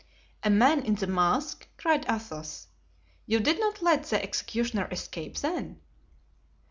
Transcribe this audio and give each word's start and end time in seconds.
"A 0.41 0.49
man 0.49 0.81
in 0.83 0.97
a 1.03 1.05
mask?" 1.05 1.67
cried 1.77 2.07
Athos. 2.09 2.65
"You 3.27 3.39
did 3.39 3.59
not 3.59 3.83
let 3.83 4.05
the 4.05 4.19
executioner 4.23 4.87
escape, 4.91 5.37
then?" 5.37 5.79